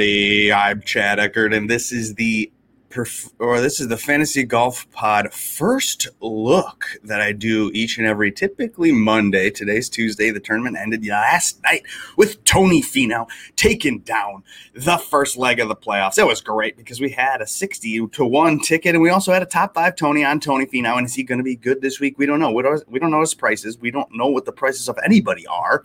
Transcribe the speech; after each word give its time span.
everybody. 0.00 0.50
I'm 0.50 0.80
Chad 0.80 1.20
Eckert, 1.20 1.52
and 1.52 1.68
this 1.68 1.92
is 1.92 2.14
the 2.14 2.50
perf- 2.88 3.34
or 3.38 3.60
this 3.60 3.80
is 3.80 3.88
the 3.88 3.98
Fantasy 3.98 4.44
Golf 4.44 4.90
Pod 4.92 5.30
first 5.30 6.08
look 6.22 6.86
that 7.04 7.20
I 7.20 7.32
do 7.32 7.70
each 7.74 7.98
and 7.98 8.06
every 8.06 8.32
typically 8.32 8.92
Monday. 8.92 9.50
Today's 9.50 9.90
Tuesday. 9.90 10.30
The 10.30 10.40
tournament 10.40 10.78
ended 10.78 11.04
last 11.06 11.62
night 11.64 11.82
with 12.16 12.42
Tony 12.44 12.80
Finau 12.80 13.28
taking 13.56 13.98
down 13.98 14.42
the 14.74 14.96
first 14.96 15.36
leg 15.36 15.60
of 15.60 15.68
the 15.68 15.76
playoffs. 15.76 16.16
It 16.16 16.26
was 16.26 16.40
great 16.40 16.78
because 16.78 16.98
we 16.98 17.10
had 17.10 17.42
a 17.42 17.46
60 17.46 18.08
to 18.08 18.24
1 18.24 18.60
ticket 18.60 18.94
and 18.94 19.02
we 19.02 19.10
also 19.10 19.34
had 19.34 19.42
a 19.42 19.46
top 19.46 19.74
5 19.74 19.96
Tony 19.96 20.24
on 20.24 20.40
Tony 20.40 20.64
Finau 20.64 20.96
and 20.96 21.06
is 21.06 21.14
he 21.14 21.24
going 21.24 21.38
to 21.38 21.44
be 21.44 21.56
good 21.56 21.82
this 21.82 22.00
week? 22.00 22.16
We 22.16 22.24
don't 22.24 22.40
know. 22.40 22.52
We 22.52 22.62
don't, 22.62 22.88
we 22.90 22.98
don't 22.98 23.10
know 23.10 23.20
his 23.20 23.34
prices. 23.34 23.78
We 23.78 23.90
don't 23.90 24.08
know 24.14 24.28
what 24.28 24.46
the 24.46 24.52
prices 24.52 24.88
of 24.88 24.98
anybody 25.04 25.46
are. 25.46 25.84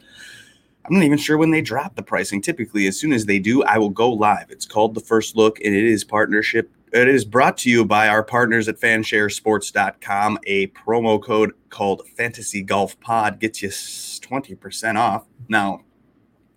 I'm 0.86 0.94
not 0.94 1.04
even 1.04 1.18
sure 1.18 1.38
when 1.38 1.52
they 1.52 1.62
drop 1.62 1.96
the 1.96 2.04
pricing. 2.04 2.42
Typically, 2.42 2.86
as 2.88 3.00
soon 3.00 3.12
as 3.12 3.26
they 3.26 3.40
do, 3.40 3.64
I 3.64 3.78
will 3.78 3.90
go 3.90 4.12
live. 4.12 4.52
It's 4.52 4.66
called 4.66 4.94
the 4.94 5.02
first 5.02 5.36
look, 5.36 5.60
and 5.62 5.74
it 5.74 5.84
is 5.84 6.04
partnership. 6.04 6.72
It 6.94 7.08
is 7.08 7.26
brought 7.26 7.58
to 7.60 7.70
you 7.70 7.84
by 7.84 8.08
our 8.08 8.24
partners 8.24 8.68
at 8.68 8.80
fansharesports.com. 8.80 10.40
A 10.46 10.68
promo 10.68 11.22
code 11.22 11.54
called 11.70 12.08
Fantasy 12.16 12.62
Golf 12.62 13.00
Pod 13.00 13.40
gets 13.40 13.64
you 13.64 13.70
20% 13.70 14.96
off. 14.96 15.26
Now, 15.50 15.82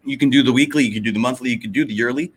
you 0.05 0.19
can 0.19 0.31
do 0.31 0.43
the 0.43 0.53
weekly, 0.53 0.85
you 0.85 0.93
can 0.93 1.03
do 1.03 1.13
the 1.13 1.19
monthly, 1.19 1.51
you 1.51 1.59
can 1.59 1.73
do 1.73 1.85
the 1.85 1.95
yearly, 1.95 2.33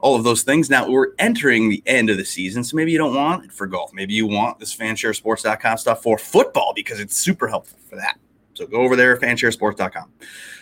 all 0.00 0.16
of 0.16 0.24
those 0.24 0.42
things. 0.42 0.70
Now 0.70 0.88
we're 0.88 1.08
entering 1.18 1.68
the 1.68 1.82
end 1.86 2.10
of 2.10 2.16
the 2.16 2.24
season, 2.24 2.64
so 2.64 2.76
maybe 2.76 2.90
you 2.90 2.98
don't 2.98 3.14
want 3.14 3.44
it 3.44 3.52
for 3.52 3.66
golf. 3.66 3.92
Maybe 3.92 4.14
you 4.14 4.26
want 4.26 4.58
this 4.58 4.74
fansharesports.com 4.74 5.78
stuff 5.78 6.02
for 6.02 6.18
football 6.18 6.72
because 6.74 7.00
it's 7.00 7.16
super 7.16 7.48
helpful 7.48 7.78
for 7.88 7.96
that. 7.96 8.18
So 8.54 8.66
go 8.66 8.82
over 8.82 8.96
there, 8.96 9.16
fansharesports.com. 9.16 10.12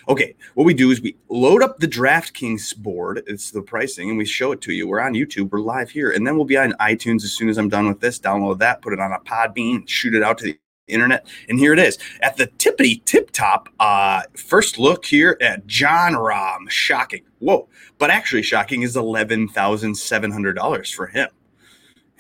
Okay, 0.09 0.35
what 0.55 0.65
we 0.65 0.75
do 0.75 0.91
is 0.91 1.01
we 1.01 1.17
load 1.29 1.63
up 1.63 1.79
the 1.79 1.89
DraftKings 1.89 2.77
board. 2.77 3.23
It's 3.27 3.51
the 3.51 3.63
pricing, 3.63 4.09
and 4.09 4.19
we 4.19 4.25
show 4.25 4.53
it 4.53 4.61
to 4.63 4.73
you. 4.73 4.89
We're 4.89 5.01
on 5.01 5.15
YouTube. 5.15 5.51
We're 5.51 5.61
live 5.61 5.91
here, 5.91 6.11
and 6.11 6.27
then 6.27 6.37
we'll 6.37 6.45
be 6.45 6.57
on 6.57 6.73
iTunes 6.81 7.25
as 7.25 7.33
soon 7.33 7.49
as 7.49 7.59
I'm 7.59 7.69
done 7.69 7.89
with 7.89 8.01
this. 8.01 8.19
Download 8.19 8.59
that, 8.59 8.83
put 8.83 8.93
it 8.93 9.01
on 9.01 9.13
a 9.13 9.19
Podbean, 9.21 9.89
shoot 9.89 10.15
it 10.15 10.23
out 10.23 10.39
to 10.39 10.45
the 10.45 10.59
internet, 10.89 11.27
and 11.49 11.59
here 11.59 11.73
it 11.73 11.79
is 11.79 11.99
at 12.23 12.37
the 12.37 12.47
tippity 12.47 13.05
tip 13.05 13.31
top. 13.31 13.69
Uh, 13.79 14.23
first 14.37 14.79
look 14.79 15.05
here 15.05 15.37
at 15.41 15.67
Jon 15.67 16.13
Rahm. 16.15 16.69
Shocking. 16.69 17.23
Whoa, 17.39 17.69
but 17.99 18.11
actually 18.11 18.43
shocking 18.43 18.83
is 18.83 18.97
eleven 18.97 19.49
thousand 19.49 19.95
seven 19.97 20.31
hundred 20.31 20.55
dollars 20.55 20.91
for 20.91 21.07
him. 21.07 21.29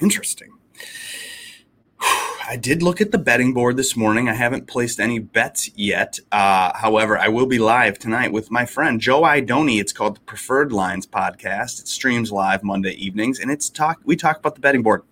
Interesting. 0.00 0.52
I 2.50 2.56
did 2.56 2.82
look 2.82 3.00
at 3.00 3.12
the 3.12 3.18
betting 3.18 3.54
board 3.54 3.76
this 3.76 3.96
morning. 3.96 4.28
I 4.28 4.32
haven't 4.32 4.66
placed 4.66 4.98
any 4.98 5.20
bets 5.20 5.70
yet. 5.76 6.18
Uh, 6.32 6.76
however, 6.76 7.16
I 7.16 7.28
will 7.28 7.46
be 7.46 7.60
live 7.60 7.96
tonight 7.96 8.32
with 8.32 8.50
my 8.50 8.66
friend 8.66 9.00
Joe 9.00 9.22
Idoni. 9.22 9.80
It's 9.80 9.92
called 9.92 10.16
the 10.16 10.20
Preferred 10.22 10.72
Lines 10.72 11.06
Podcast. 11.06 11.78
It 11.78 11.86
streams 11.86 12.32
live 12.32 12.64
Monday 12.64 12.90
evenings, 12.94 13.38
and 13.38 13.52
it's 13.52 13.70
talk. 13.70 14.00
We 14.04 14.16
talk 14.16 14.40
about 14.40 14.56
the 14.56 14.60
betting 14.60 14.82
board. 14.82 15.04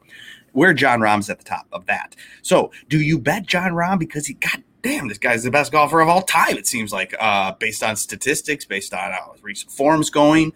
Where 0.51 0.75
Jon 0.75 0.99
Rahm's 0.99 1.31
at 1.31 1.39
the 1.39 1.45
top 1.45 1.69
of 1.71 1.87
that. 1.87 2.17
So, 2.43 2.73
do 2.89 3.01
you 3.01 3.21
bet 3.21 3.47
Jon 3.47 3.71
Rahm 3.71 4.01
because 4.01 4.27
he? 4.27 4.35
God 4.35 4.65
damn, 4.83 5.07
this 5.07 5.19
guy's 5.19 5.45
the 5.45 5.53
best 5.53 5.71
golfer 5.71 6.01
of 6.01 6.09
all 6.09 6.23
time. 6.23 6.57
It 6.57 6.67
seems 6.67 6.93
like, 6.93 7.15
uh, 7.21 7.53
based 7.53 7.85
on 7.85 7.95
statistics, 7.95 8.65
based 8.65 8.93
on 8.93 9.13
how 9.13 9.31
his 9.33 9.45
recent 9.45 9.71
form's 9.71 10.11
going. 10.11 10.53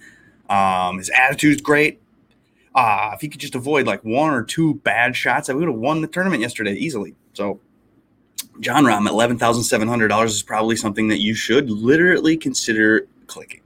Um, 0.51 0.99
his 0.99 1.11
attitude's 1.11 1.63
great. 1.63 2.02
Uh, 2.75 3.11
if 3.15 3.21
he 3.21 3.29
could 3.29 3.41
just 3.41 3.55
avoid 3.55 3.87
like 3.87 4.03
one 4.03 4.33
or 4.33 4.43
two 4.43 4.75
bad 4.77 5.15
shots, 5.15 5.51
I 5.51 5.53
would 5.53 5.69
have 5.69 5.77
won 5.77 6.01
the 6.01 6.09
tournament 6.09 6.41
yesterday 6.41 6.75
easily. 6.75 7.15
So, 7.35 7.61
Jon 8.61 8.85
Rahm 8.85 9.07
at 9.07 9.13
eleven 9.13 9.39
thousand 9.39 9.65
seven 9.65 9.89
hundred 9.89 10.09
dollars 10.09 10.35
is 10.35 10.43
probably 10.43 10.77
something 10.77 11.09
that 11.09 11.21
you 11.21 11.35
should 11.35 11.71
literally 11.71 12.37
consider 12.37 13.07
clicking. 13.27 13.61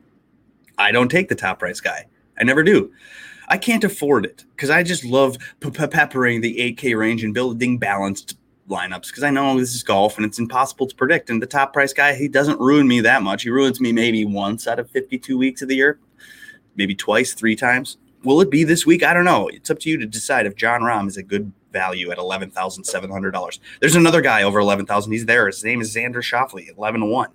I 0.78 0.92
don't 0.92 1.08
take 1.08 1.28
the 1.28 1.34
top 1.34 1.58
price 1.58 1.80
guy. 1.80 2.06
I 2.38 2.44
never 2.44 2.62
do. 2.62 2.92
I 3.48 3.58
can't 3.58 3.84
afford 3.84 4.24
it 4.24 4.44
because 4.54 4.70
I 4.70 4.82
just 4.82 5.04
love 5.04 5.38
pe- 5.60 5.70
pe- 5.70 5.88
peppering 5.88 6.40
the 6.40 6.56
8K 6.74 6.98
range 6.98 7.22
and 7.22 7.32
building 7.32 7.78
balanced 7.78 8.36
lineups 8.68 9.06
because 9.08 9.22
I 9.22 9.30
know 9.30 9.58
this 9.58 9.74
is 9.74 9.82
golf 9.82 10.16
and 10.16 10.26
it's 10.26 10.38
impossible 10.38 10.86
to 10.86 10.94
predict. 10.94 11.30
And 11.30 11.40
the 11.40 11.46
top 11.46 11.72
price 11.72 11.92
guy, 11.92 12.14
he 12.14 12.28
doesn't 12.28 12.60
ruin 12.60 12.88
me 12.88 13.00
that 13.02 13.22
much. 13.22 13.44
He 13.44 13.50
ruins 13.50 13.80
me 13.80 13.92
maybe 13.92 14.24
once 14.24 14.66
out 14.66 14.78
of 14.78 14.90
52 14.90 15.38
weeks 15.38 15.62
of 15.62 15.68
the 15.68 15.76
year, 15.76 15.98
maybe 16.74 16.94
twice, 16.94 17.34
three 17.34 17.54
times. 17.54 17.98
Will 18.26 18.40
it 18.40 18.50
be 18.50 18.64
this 18.64 18.84
week? 18.84 19.04
I 19.04 19.14
don't 19.14 19.24
know. 19.24 19.46
It's 19.46 19.70
up 19.70 19.78
to 19.78 19.88
you 19.88 19.96
to 19.98 20.04
decide 20.04 20.46
if 20.46 20.56
Jon 20.56 20.80
Rahm 20.80 21.06
is 21.06 21.16
a 21.16 21.22
good 21.22 21.52
value 21.72 22.10
at 22.10 22.18
eleven 22.18 22.50
thousand 22.50 22.82
seven 22.82 23.08
hundred 23.08 23.30
dollars. 23.30 23.60
There's 23.78 23.94
another 23.94 24.20
guy 24.20 24.42
over 24.42 24.58
eleven 24.58 24.84
thousand. 24.84 25.12
He's 25.12 25.26
there. 25.26 25.46
His 25.46 25.62
name 25.62 25.80
is 25.80 25.94
Xander 25.94 26.16
Schauffele, 26.16 26.76
eleven 26.76 27.08
one. 27.08 27.30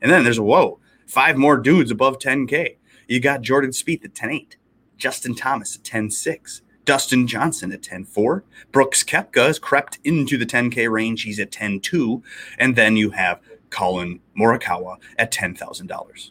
And 0.00 0.10
then 0.10 0.24
there's 0.24 0.38
a 0.38 0.42
whoa, 0.42 0.80
five 1.06 1.36
more 1.36 1.58
dudes 1.58 1.90
above 1.90 2.18
ten 2.18 2.46
k. 2.46 2.78
You 3.06 3.20
got 3.20 3.42
Jordan 3.42 3.72
Spieth 3.72 4.02
at 4.02 4.14
ten 4.14 4.30
eight, 4.30 4.56
Justin 4.96 5.34
Thomas 5.34 5.76
at 5.76 5.84
ten 5.84 6.10
six, 6.10 6.62
Dustin 6.86 7.26
Johnson 7.26 7.70
at 7.70 7.82
10-4. 7.82 8.42
Brooks 8.72 9.04
Koepka 9.04 9.46
has 9.46 9.58
crept 9.58 9.98
into 10.04 10.38
the 10.38 10.44
10K 10.44 10.90
range. 10.90 11.22
He's 11.22 11.40
at 11.40 11.50
10-2. 11.50 12.22
And 12.58 12.76
then 12.76 12.98
you 12.98 13.10
have 13.10 13.40
Collin 13.70 14.20
Morikawa 14.38 14.98
at 15.18 15.32
$10,000. 15.32 16.30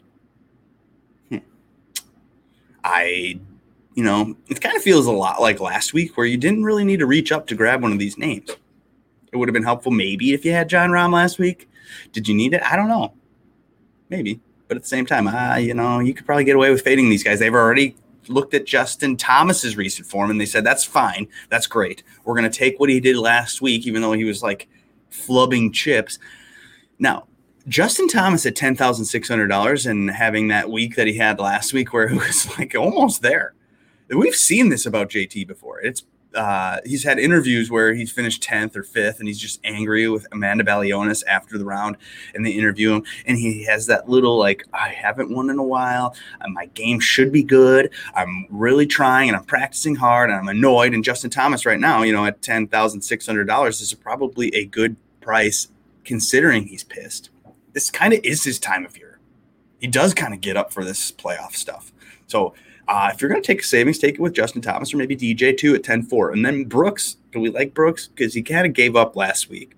Hmm. 1.29 1.37
I 2.83 3.39
you 3.95 4.03
know, 4.03 4.35
it 4.47 4.61
kind 4.61 4.75
of 4.75 4.81
feels 4.81 5.05
a 5.05 5.11
lot 5.11 5.41
like 5.41 5.59
last 5.59 5.93
week 5.93 6.17
where 6.17 6.25
you 6.25 6.37
didn't 6.37 6.63
really 6.63 6.83
need 6.83 6.99
to 6.99 7.05
reach 7.05 7.31
up 7.31 7.47
to 7.47 7.55
grab 7.55 7.81
one 7.81 7.91
of 7.91 7.99
these 7.99 8.17
names. 8.17 8.49
It 9.31 9.37
would 9.37 9.47
have 9.47 9.53
been 9.53 9.63
helpful 9.63 9.91
maybe 9.91 10.33
if 10.33 10.45
you 10.45 10.51
had 10.51 10.69
Jon 10.69 10.89
Rahm 10.89 11.13
last 11.13 11.39
week. 11.39 11.69
Did 12.11 12.27
you 12.27 12.35
need 12.35 12.53
it? 12.53 12.61
I 12.63 12.75
don't 12.75 12.87
know. 12.87 13.13
Maybe. 14.09 14.39
But 14.67 14.77
at 14.77 14.83
the 14.83 14.89
same 14.89 15.05
time, 15.05 15.27
uh, 15.27 15.55
you 15.57 15.73
know, 15.73 15.99
you 15.99 16.13
could 16.13 16.25
probably 16.25 16.43
get 16.43 16.55
away 16.55 16.71
with 16.71 16.81
fading 16.81 17.09
these 17.09 17.23
guys. 17.23 17.39
They've 17.39 17.53
already 17.53 17.95
looked 18.27 18.53
at 18.53 18.65
Justin 18.65 19.17
Thomas's 19.17 19.75
recent 19.75 20.07
form 20.07 20.31
and 20.31 20.39
they 20.39 20.45
said, 20.45 20.63
that's 20.63 20.83
fine. 20.83 21.27
That's 21.49 21.67
great. 21.67 22.03
We're 22.23 22.35
going 22.35 22.49
to 22.49 22.57
take 22.57 22.79
what 22.79 22.89
he 22.89 22.99
did 22.99 23.17
last 23.17 23.61
week, 23.61 23.85
even 23.85 24.01
though 24.01 24.13
he 24.13 24.23
was 24.23 24.41
like 24.41 24.67
flubbing 25.11 25.73
chips. 25.73 26.19
Now, 26.99 27.27
Justin 27.67 28.07
Thomas 28.07 28.45
at 28.45 28.55
$10,600 28.55 29.89
and 29.89 30.09
having 30.11 30.47
that 30.49 30.69
week 30.69 30.95
that 30.95 31.07
he 31.07 31.17
had 31.17 31.39
last 31.39 31.73
week 31.73 31.93
where 31.93 32.07
it 32.07 32.15
was 32.15 32.57
like 32.57 32.75
almost 32.75 33.21
there 33.21 33.53
we've 34.15 34.35
seen 34.35 34.69
this 34.69 34.85
about 34.85 35.09
JT 35.09 35.47
before. 35.47 35.81
It's 35.81 36.03
uh, 36.35 36.77
he's 36.85 37.03
had 37.03 37.19
interviews 37.19 37.69
where 37.69 37.93
he's 37.93 38.11
finished 38.11 38.41
10th 38.41 38.75
or 38.75 38.83
5th 38.83 39.19
and 39.19 39.27
he's 39.27 39.39
just 39.39 39.59
angry 39.63 40.07
with 40.09 40.25
Amanda 40.31 40.63
Balionis 40.63 41.23
after 41.27 41.57
the 41.57 41.65
round 41.65 41.97
and 42.33 42.45
they 42.45 42.51
interview 42.51 42.93
him 42.93 43.03
and 43.25 43.37
he 43.37 43.63
has 43.65 43.85
that 43.87 44.09
little 44.09 44.37
like 44.37 44.65
I 44.73 44.89
haven't 44.89 45.29
won 45.29 45.49
in 45.49 45.59
a 45.59 45.63
while. 45.63 46.15
My 46.47 46.65
game 46.67 46.99
should 46.99 47.31
be 47.31 47.43
good. 47.43 47.91
I'm 48.15 48.47
really 48.49 48.87
trying 48.87 49.29
and 49.29 49.37
I'm 49.37 49.45
practicing 49.45 49.95
hard 49.95 50.29
and 50.29 50.39
I'm 50.39 50.47
annoyed. 50.47 50.93
And 50.93 51.03
Justin 51.03 51.29
Thomas 51.29 51.65
right 51.65 51.79
now 51.79 52.03
you 52.03 52.13
know 52.13 52.25
at 52.25 52.41
$10,600 52.41 53.81
is 53.81 53.93
probably 53.93 54.53
a 54.55 54.65
good 54.65 54.95
price 55.21 55.67
considering 56.03 56.67
he's 56.67 56.83
pissed. 56.83 57.29
This 57.73 57.89
kind 57.89 58.13
of 58.13 58.19
is 58.23 58.43
his 58.43 58.59
time 58.59 58.85
of 58.85 58.97
year. 58.97 59.19
He 59.79 59.87
does 59.87 60.13
kind 60.13 60.33
of 60.33 60.41
get 60.41 60.57
up 60.57 60.71
for 60.71 60.83
this 60.83 61.11
playoff 61.11 61.53
stuff. 61.53 61.91
So 62.27 62.53
uh, 62.87 63.09
if 63.13 63.21
you're 63.21 63.29
going 63.29 63.41
to 63.41 63.45
take 63.45 63.61
a 63.61 63.63
savings, 63.63 63.97
take 63.97 64.15
it 64.15 64.19
with 64.19 64.33
Justin 64.33 64.61
Thomas 64.61 64.93
or 64.93 64.97
maybe 64.97 65.15
DJ 65.15 65.57
too 65.57 65.75
at 65.75 65.83
10 65.83 66.03
4. 66.03 66.31
And 66.31 66.45
then 66.45 66.65
Brooks. 66.65 67.17
Do 67.31 67.39
we 67.39 67.49
like 67.49 67.73
Brooks? 67.73 68.07
Because 68.07 68.33
he 68.33 68.41
kind 68.41 68.65
of 68.65 68.73
gave 68.73 68.95
up 68.95 69.15
last 69.15 69.49
week. 69.49 69.73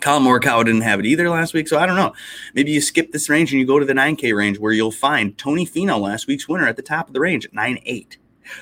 Collin 0.00 0.24
Morikawa 0.24 0.64
didn't 0.64 0.82
have 0.82 1.00
it 1.00 1.06
either 1.06 1.30
last 1.30 1.54
week. 1.54 1.68
So 1.68 1.78
I 1.78 1.86
don't 1.86 1.96
know. 1.96 2.12
Maybe 2.54 2.72
you 2.72 2.80
skip 2.80 3.12
this 3.12 3.28
range 3.28 3.52
and 3.52 3.60
you 3.60 3.66
go 3.66 3.78
to 3.78 3.86
the 3.86 3.92
9K 3.92 4.36
range 4.36 4.58
where 4.58 4.72
you'll 4.72 4.90
find 4.90 5.36
Tony 5.38 5.66
Finau, 5.66 6.00
last 6.00 6.26
week's 6.26 6.48
winner, 6.48 6.66
at 6.66 6.76
the 6.76 6.82
top 6.82 7.08
of 7.08 7.14
the 7.14 7.20
range 7.20 7.44
at 7.44 7.54
9 7.54 7.78
8. 7.84 8.18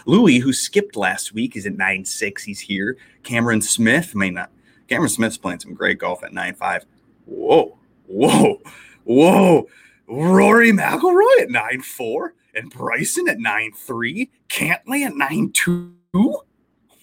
Louis, 0.07 0.39
who 0.39 0.53
skipped 0.53 0.95
last 0.95 1.33
week, 1.33 1.57
is 1.57 1.67
at 1.67 1.77
9 1.77 2.05
6. 2.05 2.45
He's 2.45 2.61
here. 2.61 2.97
Cameron 3.23 3.63
Smith 3.63 4.15
may 4.15 4.31
not. 4.31 4.51
Cameron 4.89 5.09
Smith's 5.09 5.39
playing 5.39 5.61
some 5.61 5.75
great 5.75 5.99
golf 5.99 6.23
at 6.23 6.33
9 6.33 6.55
5. 6.55 6.85
Whoa, 7.27 7.79
whoa, 8.07 8.61
whoa. 9.05 9.69
Rory 10.07 10.73
McIlroy 10.73 11.41
at 11.41 11.51
9 11.51 11.81
4 11.81 12.35
and 12.55 12.71
Bryson 12.71 13.29
at 13.29 13.39
nine 13.39 13.73
three, 13.73 14.31
Cantlay 14.49 15.07
at 15.07 15.15
9.2. 15.15 15.95
Oh 16.15 16.45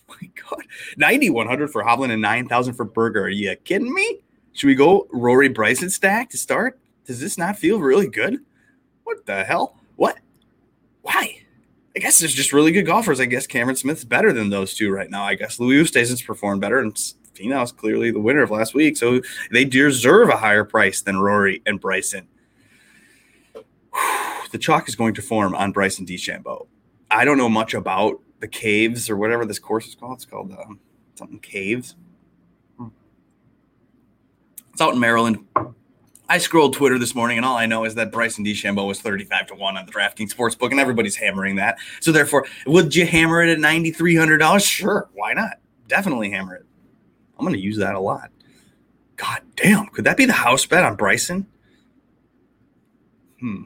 my 0.08 0.30
God. 0.50 0.64
9,100 0.98 1.72
for 1.72 1.84
Hovland 1.84 2.12
and 2.12 2.22
9,000 2.22 2.74
for 2.74 2.86
Berger. 2.86 3.24
Are 3.24 3.30
you 3.30 3.56
kidding 3.58 3.94
me? 3.94 4.20
Should 4.54 4.68
we 4.68 4.76
go 4.76 5.08
Rory 5.12 5.50
Bryson 5.50 5.90
stack 5.90 6.30
to 6.32 6.38
start? 6.38 6.80
Does 7.06 7.20
this 7.20 7.38
not 7.38 7.58
feel 7.58 7.80
really 7.80 8.08
good? 8.08 8.40
What 9.04 9.26
the 9.26 9.44
hell? 9.44 9.80
What? 9.96 10.18
Why? 11.02 11.42
I 11.96 12.00
guess 12.00 12.20
there's 12.20 12.34
just 12.34 12.54
really 12.54 12.72
good 12.72 12.86
golfers. 12.86 13.20
I 13.20 13.26
guess 13.26 13.48
Cameron 13.48 13.76
Smith's 13.76 14.04
better 14.04 14.32
than 14.32 14.50
those 14.50 14.74
two 14.74 14.92
right 14.92 15.10
now. 15.10 15.24
I 15.24 15.36
guess 15.36 15.60
Louis 15.60 15.84
Oosthuizen's 15.84 16.22
performed 16.22 16.62
better, 16.62 16.80
and 16.80 16.96
Finau's 17.34 17.72
clearly 17.72 18.12
the 18.12 18.20
winner 18.20 18.44
of 18.44 18.52
last 18.52 18.74
week, 18.74 18.98
so 18.98 19.22
they 19.52 19.66
deserve 19.66 20.30
a 20.30 20.38
higher 20.38 20.64
price 20.64 21.02
than 21.02 21.20
Rory 21.20 21.62
and 21.66 21.80
Bryson 21.80 22.28
the 24.52 24.58
chalk 24.58 24.88
is 24.88 24.96
going 24.96 25.14
to 25.16 25.22
form 25.22 25.56
on 25.56 25.72
Bryson 25.72 26.06
DeChambeau. 26.06 26.68
I 27.12 27.26
don't 27.26 27.38
know 27.38 27.50
much 27.50 27.74
about 27.74 28.22
the 28.40 28.48
caves 28.48 29.10
or 29.10 29.18
whatever 29.18 29.46
this 29.46 29.60
course 29.60 29.88
is 29.88 29.96
called. 29.96 30.16
It's 30.16 30.26
called 30.26 30.52
um, 30.52 30.80
something 31.16 31.40
caves. 31.40 31.96
It's 34.72 34.82
out 34.82 34.94
in 34.94 35.00
Maryland. 35.00 35.46
I 36.30 36.38
scrolled 36.38 36.74
Twitter 36.74 37.00
this 37.00 37.16
morning, 37.16 37.38
and 37.38 37.46
all 37.46 37.58
I 37.58 37.66
know 37.66 37.86
is 37.86 37.96
that 37.96 38.12
Bryson 38.12 38.46
DeChambeau 38.46 38.88
was 38.88 39.02
35 39.02 39.48
to 39.48 39.56
1 39.56 39.78
on 39.78 39.86
the 39.86 39.92
DraftKings 39.92 40.34
Sportsbook, 40.34 40.70
and 40.72 40.80
everybody's 40.80 41.16
hammering 41.16 41.56
that. 41.56 41.80
So, 42.00 42.12
therefore, 42.12 42.46
would 42.68 42.96
you 42.96 43.06
hammer 43.08 43.44
it 43.44 43.50
at 43.50 43.58
$9,300? 43.58 44.66
Sure. 44.66 45.10
Why 45.14 45.34
not? 45.34 45.60
Definitely 45.88 46.30
hammer 46.30 46.56
it. 46.56 46.66
I'm 47.38 47.46
going 47.46 47.56
to 47.56 47.62
use 47.62 47.78
that 47.78 47.96
a 47.96 48.00
lot. 48.00 48.30
God 49.16 49.42
damn. 49.56 49.88
Could 49.88 50.06
that 50.06 50.18
be 50.18 50.26
the 50.26 50.34
house 50.34 50.66
bet 50.66 50.86
on 50.86 50.96
Bryson? 50.96 51.48
Hmm. 53.40 53.64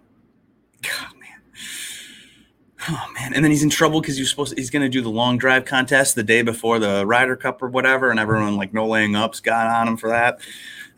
Oh 2.90 3.06
man, 3.14 3.34
and 3.34 3.44
then 3.44 3.52
he's 3.52 3.64
in 3.64 3.70
trouble 3.70 4.02
because 4.02 4.18
he's 4.18 4.30
supposed 4.30 4.54
to, 4.54 4.60
he's 4.60 4.70
going 4.70 4.82
to 4.82 4.90
do 4.90 5.02
the 5.02 5.10
long 5.10 5.38
drive 5.38 5.64
contest 5.64 6.16
the 6.16 6.24
day 6.24 6.42
before 6.42 6.80
the 6.80 7.06
Ryder 7.06 7.36
Cup 7.36 7.62
or 7.62 7.70
whatever, 7.70 8.12
and 8.12 8.20
everyone 8.20 8.58
like 8.58 8.74
no 8.74 8.88
laying 8.88 9.16
ups 9.16 9.40
got 9.40 9.68
on 9.68 9.88
him 9.88 9.98
for 9.98 10.10
that. 10.10 10.40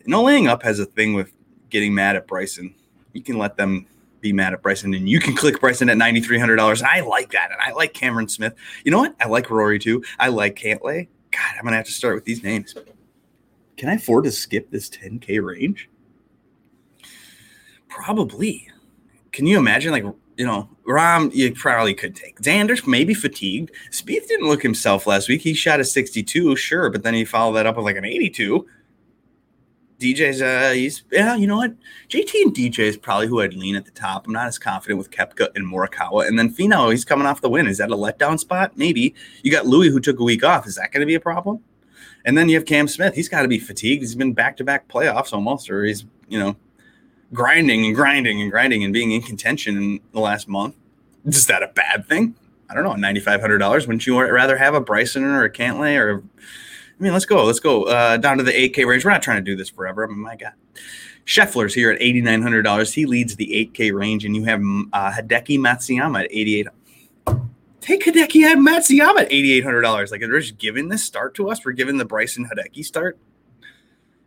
No 0.06 0.22
laying 0.22 0.48
up 0.48 0.62
has 0.62 0.78
a 0.78 0.86
thing 0.86 1.14
with 1.14 1.32
getting 1.70 1.94
mad 1.94 2.16
at 2.16 2.26
Bryson. 2.26 2.74
You 3.12 3.22
can 3.22 3.38
let 3.38 3.56
them 3.56 3.86
be 4.20 4.32
mad 4.32 4.52
at 4.52 4.62
Bryson, 4.62 4.94
and 4.94 5.08
you 5.08 5.20
can 5.20 5.34
click 5.36 5.60
Bryson 5.60 5.88
at 5.88 5.96
ninety 5.96 6.20
three 6.20 6.38
hundred 6.38 6.56
dollars. 6.56 6.82
I 6.82 7.00
like 7.00 7.30
that, 7.32 7.52
and 7.52 7.60
I 7.60 7.72
like 7.72 7.92
Cameron 7.92 8.28
Smith. 8.28 8.54
You 8.84 8.90
know 8.90 8.98
what? 8.98 9.14
I 9.20 9.28
like 9.28 9.50
Rory 9.50 9.78
too. 9.78 10.02
I 10.18 10.28
like 10.28 10.56
Cantlay. 10.56 11.08
God, 11.30 11.54
I'm 11.58 11.64
gonna 11.64 11.76
have 11.76 11.86
to 11.86 11.92
start 11.92 12.14
with 12.14 12.24
these 12.24 12.42
names. 12.42 12.74
Can 13.76 13.88
I 13.88 13.94
afford 13.94 14.24
to 14.24 14.32
skip 14.32 14.70
this 14.70 14.88
10k 14.88 15.44
range? 15.44 15.88
Probably. 17.88 18.68
Can 19.32 19.46
you 19.46 19.58
imagine, 19.58 19.92
like 19.92 20.04
you 20.36 20.44
know, 20.44 20.68
Rahm, 20.86 21.34
you 21.34 21.52
probably 21.54 21.94
could 21.94 22.14
take. 22.14 22.40
Xander's 22.40 22.86
maybe 22.86 23.14
fatigued. 23.14 23.70
Spieth 23.90 24.28
didn't 24.28 24.48
look 24.48 24.62
himself 24.62 25.06
last 25.06 25.28
week. 25.28 25.40
He 25.40 25.54
shot 25.54 25.80
a 25.80 25.84
62, 25.84 26.56
sure, 26.56 26.90
but 26.90 27.02
then 27.02 27.14
he 27.14 27.24
followed 27.24 27.54
that 27.54 27.66
up 27.66 27.76
with 27.76 27.84
like 27.84 27.96
an 27.96 28.04
82. 28.04 28.66
DJ's 29.98 30.42
uh 30.42 30.72
he's 30.74 31.04
yeah, 31.10 31.36
you 31.36 31.46
know 31.46 31.56
what? 31.56 31.74
JT 32.10 32.42
and 32.42 32.54
DJ 32.54 32.80
is 32.80 32.98
probably 32.98 33.28
who 33.28 33.40
I'd 33.40 33.54
lean 33.54 33.76
at 33.76 33.86
the 33.86 33.90
top. 33.92 34.26
I'm 34.26 34.32
not 34.34 34.46
as 34.46 34.58
confident 34.58 34.98
with 34.98 35.10
Koepka 35.10 35.48
and 35.54 35.66
Morikawa. 35.66 36.28
And 36.28 36.38
then 36.38 36.52
Finau, 36.52 36.90
he's 36.90 37.04
coming 37.04 37.26
off 37.26 37.40
the 37.40 37.48
win. 37.48 37.66
Is 37.66 37.78
that 37.78 37.90
a 37.90 37.96
letdown 37.96 38.38
spot? 38.38 38.76
Maybe. 38.76 39.14
You 39.42 39.50
got 39.50 39.66
Louis 39.66 39.88
who 39.88 40.00
took 40.00 40.20
a 40.20 40.24
week 40.24 40.44
off. 40.44 40.66
Is 40.66 40.74
that 40.74 40.92
going 40.92 41.00
to 41.00 41.06
be 41.06 41.14
a 41.14 41.20
problem? 41.20 41.60
And 42.26 42.36
then 42.36 42.48
you 42.48 42.56
have 42.56 42.66
Cam 42.66 42.88
Smith. 42.88 43.14
He's 43.14 43.28
got 43.28 43.42
to 43.42 43.48
be 43.48 43.58
fatigued. 43.58 44.02
He's 44.02 44.14
been 44.14 44.34
back 44.34 44.56
to 44.58 44.64
back 44.64 44.88
playoffs 44.88 45.32
almost, 45.32 45.70
or 45.70 45.84
he's, 45.84 46.04
you 46.28 46.38
know, 46.38 46.56
grinding 47.32 47.86
and 47.86 47.94
grinding 47.94 48.40
and 48.40 48.50
grinding 48.50 48.84
and 48.84 48.92
being 48.92 49.12
in 49.12 49.22
contention 49.22 49.76
in 49.76 50.00
the 50.12 50.20
last 50.20 50.48
month. 50.48 50.74
Is 51.24 51.46
that 51.46 51.62
a 51.62 51.68
bad 51.68 52.06
thing? 52.06 52.34
I 52.70 52.74
don't 52.74 52.84
know. 52.84 52.92
$9,500. 52.92 53.86
Wouldn't 53.86 54.06
you 54.06 54.20
rather 54.20 54.56
have 54.56 54.74
a 54.74 54.80
Bryson 54.80 55.24
or 55.24 55.44
a 55.44 55.50
Cantlay 55.50 55.98
or 55.98 56.22
I 56.98 57.02
mean, 57.02 57.12
let's 57.12 57.26
go. 57.26 57.44
Let's 57.44 57.60
go 57.60 57.84
uh, 57.84 58.16
down 58.16 58.38
to 58.38 58.42
the 58.42 58.52
8K 58.52 58.86
range. 58.86 59.04
We're 59.04 59.10
not 59.10 59.22
trying 59.22 59.36
to 59.36 59.42
do 59.42 59.54
this 59.54 59.68
forever. 59.68 60.04
I 60.04 60.08
mean, 60.08 60.18
my 60.18 60.34
God. 60.34 60.52
Scheffler's 61.26 61.74
here 61.74 61.90
at 61.90 62.00
$8,900. 62.00 62.92
He 62.94 63.04
leads 63.04 63.36
the 63.36 63.70
8K 63.74 63.92
range, 63.92 64.24
and 64.24 64.34
you 64.34 64.44
have 64.44 64.60
uh, 64.60 65.12
Hideki 65.12 65.58
Matsuyama 65.58 66.24
at 66.24 66.28
88 66.30 66.68
Take 67.80 68.04
Hideki 68.04 68.54
Matsuyama 68.56 69.22
at 69.22 69.30
$8,800. 69.30 70.10
Like, 70.10 70.20
they're 70.20 70.40
just 70.40 70.56
giving 70.56 70.88
this 70.88 71.04
start 71.04 71.34
to 71.34 71.50
us. 71.50 71.64
We're 71.64 71.72
giving 71.72 71.98
the 71.98 72.04
Bryson 72.04 72.48
Hideki 72.48 72.84
start. 72.84 73.18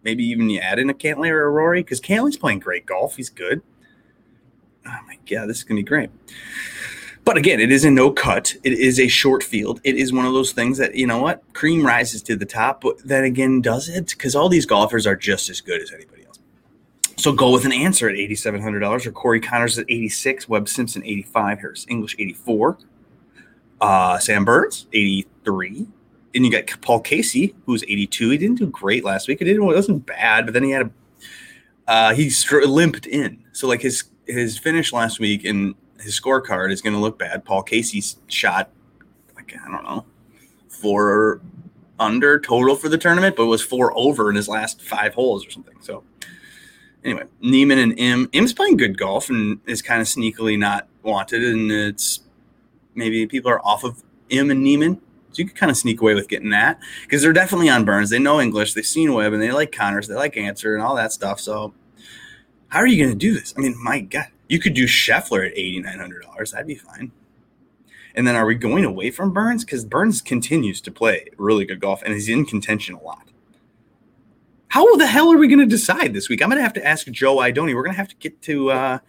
Maybe 0.04 0.24
even 0.26 0.50
you 0.50 0.60
add 0.60 0.80
in 0.80 0.90
a 0.90 0.94
Cantlay 0.94 1.30
or 1.30 1.46
a 1.46 1.50
Rory 1.50 1.82
because 1.82 2.00
Cantlay's 2.00 2.38
playing 2.38 2.60
great 2.60 2.86
golf. 2.86 3.18
He's 3.18 3.30
good. 3.30 3.62
Oh, 4.86 5.00
my 5.08 5.18
God. 5.30 5.48
This 5.48 5.58
is 5.58 5.64
going 5.64 5.78
to 5.78 5.84
be 5.84 5.88
great. 5.88 6.10
But 7.26 7.38
again, 7.38 7.60
it 7.60 7.72
is 7.72 7.86
a 7.86 7.92
no 7.92 8.12
cut. 8.12 8.56
It 8.64 8.74
is 8.74 9.00
a 9.00 9.08
short 9.08 9.44
field. 9.44 9.82
It 9.84 9.96
is 9.96 10.12
one 10.12 10.26
of 10.26 10.34
those 10.34 10.52
things 10.52 10.78
that, 10.80 10.96
you 10.96 11.06
know 11.06 11.22
what, 11.22 11.44
cream 11.54 11.86
rises 11.86 12.24
to 12.24 12.36
the 12.36 12.46
top. 12.46 12.82
But 12.82 12.98
then 13.06 13.24
again, 13.24 13.62
does 13.62 13.88
it? 13.88 14.08
Because 14.10 14.36
all 14.36 14.50
these 14.50 14.66
golfers 14.66 15.06
are 15.06 15.16
just 15.16 15.50
as 15.50 15.62
good 15.62 15.82
as 15.82 15.92
anybody 15.92 16.26
else. 16.26 16.40
So 17.18 17.32
go 17.34 17.52
with 17.52 17.66
an 17.66 17.74
Ancer 17.74 18.10
at 18.10 18.16
$8,700 18.16 19.06
or 19.06 19.12
Corey 19.12 19.42
Conners 19.42 19.78
at 19.78 19.86
86, 19.90 20.50
Webb 20.50 20.70
Simpson 20.70 21.04
85, 21.04 21.60
Harris 21.60 21.86
English 21.90 22.16
84, 22.18 22.78
uh, 23.82 24.18
Sam 24.18 24.46
Burns 24.46 24.88
83. 24.94 25.88
And 26.36 26.46
you 26.46 26.52
got 26.52 26.82
Paul 26.82 27.00
Casey, 27.00 27.56
who's 27.66 27.84
82. 27.84 28.30
He 28.30 28.38
didn't 28.38 28.60
do 28.60 28.68
great 28.68 29.04
last 29.04 29.28
week. 29.28 29.42
It, 29.42 29.46
didn't, 29.46 29.64
it 29.64 29.66
wasn't 29.66 30.06
bad, 30.06 30.46
but 30.46 30.54
then 30.54 30.64
he 30.64 30.72
had 30.72 30.84
a 30.84 30.92
uh, 31.90 32.14
he 32.14 32.32
limped 32.66 33.08
in. 33.08 33.44
So 33.52 33.68
like 33.68 33.82
his 33.82 34.04
his 34.28 34.60
finish 34.60 34.94
last 34.94 35.20
week 35.20 35.44
in 35.44 35.74
his 36.00 36.20
scorecard 36.20 36.72
is 36.72 36.82
going 36.82 36.94
to 36.94 37.00
look 37.00 37.18
bad. 37.18 37.44
Paul 37.44 37.64
Casey's 37.64 38.18
shot, 38.28 38.70
like, 39.36 39.56
I 39.66 39.72
don't 39.72 39.84
know, 39.84 40.06
four 40.68 41.42
under 42.00 42.40
total 42.40 42.76
for 42.76 42.90
the 42.90 42.98
tournament, 42.98 43.36
but 43.36 43.48
was 43.48 43.62
four 43.62 43.92
over 43.98 44.30
in 44.30 44.36
his 44.36 44.48
last 44.48 44.82
five 44.82 45.16
holes 45.16 45.46
or 45.46 45.50
something. 45.50 45.76
So, 45.82 46.04
anyway, 47.04 47.24
Niemann 47.42 47.80
and 47.80 48.00
Im. 48.00 48.30
Im's 48.32 48.54
playing 48.54 48.78
good 48.78 48.98
golf 48.98 49.30
and 49.30 49.60
is 49.66 49.82
kind 49.82 50.00
of 50.00 50.08
sneakily 50.08 50.58
not 50.58 50.88
wanted. 51.04 51.44
And 51.44 51.72
it's 51.72 52.22
maybe 52.96 53.26
people 53.26 53.52
are 53.52 53.66
off 53.66 53.84
of 53.84 54.04
Im 54.30 54.52
and 54.52 54.64
Niemann. 54.64 55.02
So 55.32 55.42
you 55.42 55.46
could 55.48 55.56
kind 55.56 55.70
of 55.70 55.78
sneak 55.78 56.02
away 56.02 56.16
with 56.16 56.28
getting 56.28 56.50
that 56.50 56.80
because 57.04 57.22
they're 57.22 57.34
definitely 57.34 57.70
on 57.70 57.86
Burns. 57.86 58.10
They 58.10 58.20
know 58.20 58.42
English. 58.42 58.74
They've 58.74 58.86
seen 58.86 59.14
Webb 59.14 59.34
and 59.34 59.42
they 59.42 59.52
like 59.52 59.72
Conners. 59.72 60.08
They 60.08 60.16
like 60.16 60.38
Ancer 60.38 60.74
and 60.74 60.84
all 60.84 60.96
that 60.96 61.12
stuff. 61.12 61.40
So, 61.40 61.74
how 62.70 62.80
are 62.80 62.88
you 62.88 63.04
going 63.04 63.18
to 63.18 63.18
do 63.18 63.34
this? 63.34 63.54
I 63.58 63.62
mean, 63.62 63.76
my 63.82 64.02
God, 64.02 64.28
you 64.48 64.60
could 64.60 64.74
do 64.74 64.86
Scheffler 64.86 65.46
at 65.46 65.54
eighty 65.54 65.80
nine 65.80 66.00
hundred 66.00 66.24
dollars. 66.24 66.52
That'd 66.52 66.68
be 66.68 66.76
fine. 66.76 67.12
And 68.16 68.28
then 68.28 68.36
are 68.36 68.46
we 68.46 68.56
going 68.56 68.86
away 68.86 69.12
from 69.12 69.32
Burns? 69.32 69.64
Because 69.64 69.86
Burns 69.86 70.22
continues 70.22 70.82
to 70.82 70.92
play 70.92 71.28
really 71.38 71.66
good 71.66 71.80
golf 71.80 72.02
and 72.04 72.14
is 72.14 72.28
in 72.28 72.46
contention 72.46 72.96
a 72.96 73.02
lot. 73.02 73.28
How 74.70 74.96
the 74.98 75.08
hell 75.08 75.32
are 75.32 75.38
we 75.38 75.48
going 75.48 75.60
to 75.60 75.66
decide 75.66 76.14
this 76.14 76.30
week? 76.30 76.42
I'm 76.42 76.50
going 76.50 76.58
to 76.58 76.64
have 76.64 76.74
to 76.74 76.86
ask 76.86 77.08
Joe 77.08 77.38
Idoni. 77.38 77.74
We're 77.74 77.84
going 77.84 77.94
to 77.94 77.98
have 77.98 78.10
to 78.10 78.16
get 78.18 78.42
to 78.44 78.72
uh, 78.72 79.00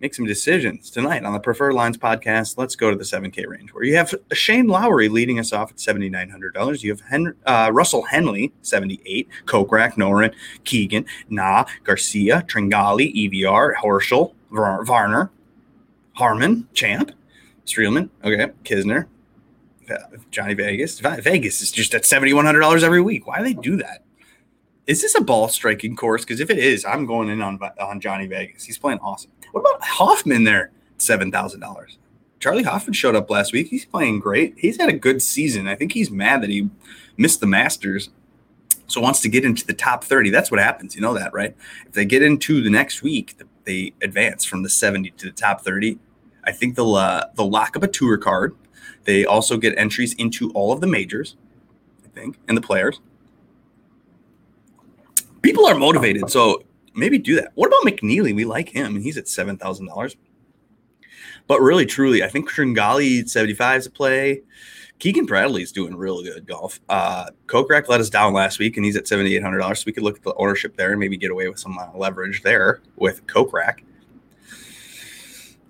make 0.00 0.14
some 0.14 0.24
decisions 0.24 0.90
tonight 0.90 1.24
on 1.24 1.32
the 1.32 1.40
Preferred 1.40 1.74
Lines 1.74 1.98
podcast. 1.98 2.56
Let's 2.56 2.76
go 2.76 2.90
to 2.90 2.96
the 2.96 3.04
7K 3.04 3.46
range 3.48 3.74
where 3.74 3.84
you 3.84 3.96
have 3.96 4.14
Shane 4.32 4.68
Lowry 4.68 5.08
leading 5.08 5.38
us 5.38 5.52
off 5.52 5.70
at 5.70 5.76
$7,900. 5.76 6.82
You 6.82 6.94
have 6.94 7.34
uh, 7.46 7.72
Russell 7.72 8.02
Henley, 8.02 8.52
78, 8.62 9.28
Kokrak, 9.46 9.94
Noren, 9.94 10.32
Keegan, 10.64 11.04
Na, 11.28 11.64
Garcia, 11.84 12.44
Tringali, 12.46 13.12
EVR, 13.14 13.74
Horschel, 13.74 14.34
Varner, 14.50 15.30
Harmon, 16.14 16.68
Champ, 16.74 17.12
Streelman, 17.66 18.08
okay, 18.24 18.52
Kisner, 18.64 19.06
Johnny 20.30 20.54
Vegas. 20.54 21.00
Vegas 21.00 21.60
is 21.60 21.72
just 21.72 21.94
at 21.94 22.02
$7,100 22.02 22.82
every 22.82 23.00
week. 23.00 23.26
Why 23.26 23.38
do 23.38 23.44
they 23.44 23.54
do 23.54 23.76
that? 23.78 24.04
Is 24.86 25.02
this 25.02 25.14
a 25.14 25.20
ball 25.20 25.48
striking 25.48 25.96
course? 25.96 26.24
Because 26.24 26.40
if 26.40 26.48
it 26.48 26.58
is, 26.58 26.84
I'm 26.84 27.04
going 27.04 27.28
in 27.28 27.42
on, 27.42 27.58
on 27.78 28.00
Johnny 28.00 28.26
Vegas. 28.26 28.64
He's 28.64 28.78
playing 28.78 29.00
awesome. 29.00 29.30
What 29.52 29.60
about 29.60 29.82
Hoffman 29.82 30.44
there? 30.44 30.70
$7,000. 30.98 31.96
Charley 32.40 32.62
Hoffman 32.62 32.92
showed 32.92 33.16
up 33.16 33.30
last 33.30 33.52
week. 33.52 33.68
He's 33.68 33.84
playing 33.84 34.20
great. 34.20 34.54
He's 34.58 34.80
had 34.80 34.88
a 34.88 34.92
good 34.92 35.22
season. 35.22 35.66
I 35.66 35.74
think 35.74 35.92
he's 35.92 36.10
mad 36.10 36.42
that 36.42 36.50
he 36.50 36.68
missed 37.16 37.40
the 37.40 37.46
Masters. 37.46 38.10
So 38.86 39.00
wants 39.00 39.20
to 39.22 39.28
get 39.28 39.44
into 39.44 39.66
the 39.66 39.74
top 39.74 40.04
30. 40.04 40.30
That's 40.30 40.50
what 40.50 40.60
happens. 40.60 40.94
You 40.94 41.02
know 41.02 41.14
that, 41.14 41.34
right? 41.34 41.54
If 41.86 41.92
they 41.92 42.04
get 42.04 42.22
into 42.22 42.62
the 42.62 42.70
next 42.70 43.02
week, 43.02 43.36
they 43.64 43.92
advance 44.02 44.44
from 44.44 44.62
the 44.62 44.70
70 44.70 45.10
to 45.10 45.26
the 45.26 45.32
top 45.32 45.62
30. 45.62 45.98
I 46.44 46.52
think 46.52 46.76
they'll 46.76 46.94
uh, 46.94 47.26
they'll 47.36 47.50
lock 47.50 47.76
up 47.76 47.82
a 47.82 47.88
tour 47.88 48.16
card. 48.16 48.56
They 49.04 49.26
also 49.26 49.58
get 49.58 49.76
entries 49.76 50.14
into 50.14 50.50
all 50.52 50.72
of 50.72 50.80
the 50.80 50.86
majors, 50.86 51.36
I 52.04 52.08
think, 52.08 52.38
and 52.48 52.56
the 52.56 52.62
players. 52.62 53.00
People 55.42 55.66
are 55.66 55.74
motivated, 55.74 56.30
so 56.30 56.62
maybe 56.98 57.18
do 57.18 57.36
that. 57.36 57.52
What 57.54 57.68
about 57.68 57.82
McNealy? 57.82 58.34
We 58.34 58.44
like 58.44 58.68
him, 58.68 58.96
and 58.96 59.02
he's 59.02 59.16
at 59.16 59.28
seven 59.28 59.56
thousand 59.56 59.86
dollars. 59.86 60.16
But 61.46 61.60
really, 61.60 61.86
truly, 61.86 62.22
I 62.22 62.28
think 62.28 62.50
Tringali 62.50 63.26
75 63.26 63.78
is 63.78 63.86
a 63.86 63.90
play. 63.90 64.42
Keegan 64.98 65.26
Bradley's 65.26 65.72
doing 65.72 65.96
really 65.96 66.24
good 66.24 66.46
golf. 66.46 66.80
Uh, 66.88 67.30
Kokrak 67.46 67.88
let 67.88 68.00
us 68.00 68.10
down 68.10 68.32
last 68.32 68.58
week, 68.58 68.76
and 68.76 68.84
he's 68.84 68.96
at 68.96 69.06
seventy 69.06 69.34
eight 69.36 69.42
hundred 69.42 69.58
dollars. 69.58 69.80
So 69.80 69.84
we 69.86 69.92
could 69.92 70.02
look 70.02 70.16
at 70.16 70.24
the 70.24 70.34
ownership 70.34 70.76
there 70.76 70.90
and 70.90 71.00
maybe 71.00 71.16
get 71.16 71.30
away 71.30 71.48
with 71.48 71.58
some 71.58 71.78
uh, 71.78 71.88
leverage 71.94 72.42
there 72.42 72.82
with 72.96 73.26
Kokrak. 73.26 73.84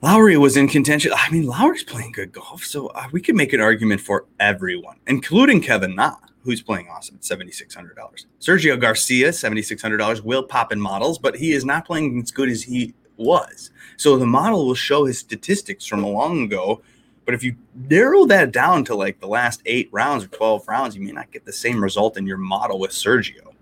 Lowry 0.01 0.37
was 0.37 0.57
in 0.57 0.69
contention. 0.69 1.13
I 1.15 1.29
mean, 1.31 1.45
Lowry's 1.45 1.83
playing 1.83 2.13
good 2.13 2.33
golf, 2.33 2.65
so 2.65 2.87
uh, 2.89 3.09
we 3.13 3.21
could 3.21 3.35
make 3.35 3.53
an 3.53 3.61
argument 3.61 4.01
for 4.01 4.27
everyone, 4.39 4.97
including 5.09 5.61
Kevin 5.61 5.95
Na, 5.97 6.15
who's 6.43 6.63
playing 6.63 6.89
awesome 6.89 7.17
at 7.17 7.25
seventy 7.25 7.53
six 7.53 7.75
hundred 7.75 7.97
dollars. 7.97 8.27
Sergio 8.41 8.81
Garcia, 8.81 9.33
seventy 9.33 9.63
six 9.63 9.83
hundred 9.83 9.99
dollars, 9.99 10.23
will 10.23 10.43
pop 10.43 10.73
in 10.73 10.81
models, 10.81 11.19
but 11.19 11.37
he 11.37 11.53
is 11.53 11.65
not 11.65 11.87
playing 11.87 12.21
as 12.23 12.31
good 12.31 12.49
as 12.49 12.63
he 12.63 12.95
was. 13.17 13.71
So 13.97 14.17
the 14.17 14.27
model 14.27 14.67
will 14.67 14.75
show 14.75 15.05
his 15.05 15.19
statistics 15.19 15.87
from 15.87 16.05
a 16.05 16.09
long 16.09 16.45
ago 16.45 16.83
but 17.29 17.35
if 17.35 17.45
you 17.45 17.57
narrow 17.75 18.25
that 18.25 18.53
down 18.53 18.87
to 18.87 18.95
like 18.95 19.21
the 19.21 19.27
last 19.27 19.61
eight 19.67 19.91
rounds 19.93 20.25
or 20.25 20.29
12 20.29 20.67
rounds, 20.67 20.97
you 20.97 21.03
may 21.03 21.13
not 21.13 21.31
get 21.31 21.45
the 21.45 21.53
same 21.53 21.83
result 21.83 22.17
in 22.17 22.27
your 22.27 22.39
model 22.39 22.79
with 22.79 22.91
Sergio. 22.91 23.53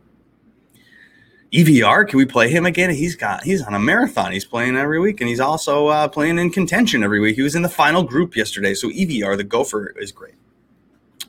EVR, 1.52 2.06
can 2.06 2.16
we 2.16 2.26
play 2.26 2.48
him 2.48 2.64
again? 2.64 2.90
He's 2.90 3.16
got 3.16 3.42
he's 3.42 3.62
on 3.62 3.74
a 3.74 3.80
marathon. 3.80 4.30
He's 4.30 4.44
playing 4.44 4.76
every 4.76 5.00
week, 5.00 5.20
and 5.20 5.28
he's 5.28 5.40
also 5.40 5.88
uh, 5.88 6.06
playing 6.06 6.38
in 6.38 6.50
contention 6.50 7.02
every 7.02 7.18
week. 7.18 7.34
He 7.34 7.42
was 7.42 7.56
in 7.56 7.62
the 7.62 7.68
final 7.68 8.04
group 8.04 8.36
yesterday. 8.36 8.72
So 8.72 8.88
EVR, 8.88 9.36
the 9.36 9.42
gopher, 9.42 9.92
is 9.98 10.12
great. 10.12 10.36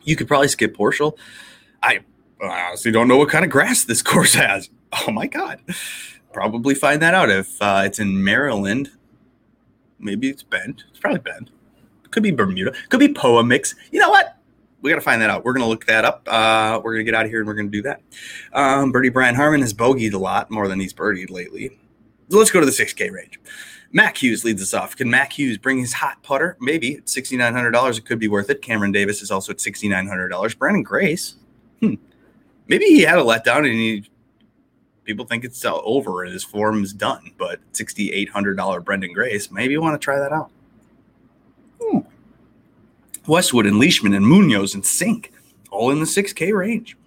You 0.08 0.16
could 0.16 0.28
probably 0.28 0.48
skip 0.48 0.78
Horschel. 0.78 1.18
I 1.84 2.00
honestly 2.42 2.92
don't 2.94 3.10
know 3.10 3.18
what 3.18 3.30
kind 3.30 3.44
of 3.44 3.52
grass 3.52 3.84
this 3.84 4.02
course 4.04 4.34
has. 4.34 4.70
Oh 5.06 5.12
my 5.12 5.28
god. 5.28 5.60
probably 6.32 6.76
find 6.76 7.02
that 7.02 7.14
out 7.14 7.30
if 7.30 7.62
uh, 7.62 7.84
it's 7.86 8.00
in 8.00 8.24
Maryland. 8.24 8.90
Maybe 10.00 10.30
it's 10.30 10.44
Bent. 10.44 10.86
It's 10.90 11.00
probably 11.00 11.20
Bent. 11.20 11.50
Could 12.10 12.24
be 12.24 12.32
Bermuda. 12.32 12.74
Could 12.88 13.02
be 13.02 13.14
Poa 13.14 13.44
mix. 13.44 13.76
You 13.92 14.00
know 14.00 14.10
what? 14.10 14.38
We 14.82 14.90
got 14.92 14.96
to 14.96 15.02
find 15.02 15.22
that 15.22 15.30
out. 15.30 15.44
We're 15.44 15.54
going 15.54 15.64
to 15.64 15.68
look 15.68 15.86
that 15.88 16.06
up. 16.06 16.26
Uh, 16.26 16.80
we're 16.82 16.94
going 16.94 17.06
to 17.06 17.12
get 17.12 17.16
out 17.16 17.26
of 17.26 17.32
here 17.32 17.40
and 17.40 17.48
we're 17.48 17.56
going 17.56 17.70
to 17.70 17.78
do 17.78 17.82
that. 17.82 18.02
Um, 18.54 18.94
Birdie 18.94 19.10
Brian 19.10 19.36
Harman 19.36 19.60
has 19.60 19.74
bogeyed 19.74 20.14
a 20.14 20.18
lot 20.18 20.50
more 20.50 20.70
than 20.70 20.80
he's 20.80 20.94
birdied 20.94 21.32
lately. 21.32 21.78
So 22.30 22.38
let's 22.38 22.52
go 22.52 22.62
to 22.62 22.66
the 22.66 22.72
6K 22.72 23.12
range. 23.12 23.40
Mac 23.92 24.22
Hughes 24.22 24.44
leads 24.44 24.62
us 24.62 24.74
off. 24.74 24.96
Can 24.96 25.10
Mac 25.10 25.38
Hughes 25.38 25.58
bring 25.58 25.80
his 25.80 25.94
hot 25.94 26.22
putter? 26.24 26.58
Maybe 26.60 26.96
at 26.96 27.06
$6,900. 27.06 27.98
It 27.98 28.06
could 28.06 28.20
be 28.20 28.28
worth 28.28 28.50
it. 28.50 28.62
Cameron 28.62 28.92
Davis 28.92 29.22
is 29.22 29.32
also 29.32 29.52
at 29.52 29.60
$6,900. 29.60 30.56
Branden 30.58 30.84
Grace. 30.84 31.36
Hmm. 31.80 31.96
Maybe 32.68 32.86
he 32.86 33.02
had 33.02 33.18
a 33.18 33.24
letdown 33.24 33.60
and 33.60 33.68
he 33.68 34.10
people 35.06 35.26
think 35.26 35.46
it's 35.46 35.64
over 35.66 36.24
and 36.24 36.34
his 36.34 36.44
form 36.44 36.84
is 36.84 36.94
done. 36.94 37.32
But 37.38 37.60
$6,800 37.74 38.84
Branden 38.84 39.14
Grace, 39.14 39.50
maybe 39.50 39.72
you 39.72 39.82
want 39.82 40.00
to 40.00 40.04
try 40.04 40.20
that 40.20 40.34
out. 40.34 40.52
Hmm. 41.82 42.00
Westwood 43.26 43.66
and 43.66 43.80
Leishman 43.80 44.14
and 44.14 44.28
Munoz 44.28 44.74
and 44.74 44.84
Cink, 44.84 45.32
all 45.72 45.92
in 45.92 46.00
the 46.00 46.06
6K 46.06 46.54
range. 46.54 46.98